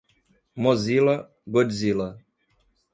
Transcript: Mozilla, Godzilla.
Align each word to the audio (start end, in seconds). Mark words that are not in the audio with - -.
Mozilla, 0.55 1.29
Godzilla. 1.45 2.09